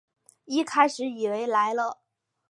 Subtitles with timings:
[0.45, 1.99] 一开始以为来了